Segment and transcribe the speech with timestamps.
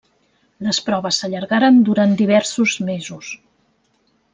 [0.67, 3.35] Les proves s'allargaren durant diversos mesos.